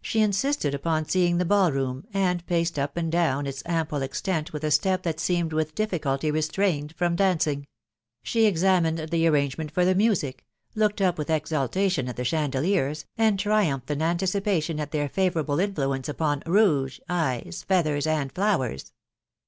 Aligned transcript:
She 0.00 0.18
insisted 0.22 0.74
upon 0.74 1.04
teeing 1.04 1.38
the 1.38 1.44
ball 1.44 1.70
room, 1.70 2.04
and 2.12 2.44
paced 2.48 2.80
up 2.80 2.96
andkdown 2.96 3.46
its 3.46 3.62
ample 3.64 4.02
extent 4.02 4.52
with 4.52 4.64
a 4.64 4.72
step 4.72 5.04
that 5.04 5.20
seemed 5.20 5.52
with 5.52 5.76
difficulty: 5.76 6.32
restrained 6.32 6.96
from 6.96 7.14
dancing; 7.14 7.68
she 8.24 8.46
examines} 8.46 9.08
the 9.10 9.24
arrangement 9.28 9.70
lor 9.76 9.84
the 9.86 9.94
music* 9.94 10.44
looked 10.74 11.00
up 11.00 11.16
with 11.16 11.30
ex* 11.30 11.50
ultation 11.52 12.08
at 12.08 12.16
the 12.16 12.24
chandeliers, 12.24 13.04
and 13.16 13.38
triumphed 13.38 13.88
in 13.92 14.00
antidpattar.at 14.00 14.90
their 14.90 15.08
favourable 15.08 15.60
influence 15.60 16.08
upon 16.08 16.42
rouge, 16.44 16.98
eyes* 17.08 17.62
feathery 17.68 18.02
and 18.04 18.32
flowers. 18.32 18.92